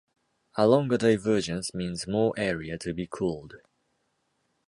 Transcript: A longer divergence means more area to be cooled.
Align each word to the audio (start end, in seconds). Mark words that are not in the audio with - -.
A 0.55 0.65
longer 0.65 0.97
divergence 0.97 1.75
means 1.75 2.07
more 2.07 2.33
area 2.35 2.75
to 2.79 2.91
be 2.91 3.05
cooled. 3.05 3.53